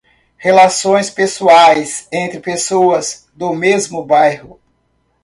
Relações 0.37 1.11
pessoais 1.11 2.07
entre 2.11 2.39
pessoas 2.39 3.29
do 3.35 3.53
mesmo 3.53 4.03
bairro. 4.03 4.59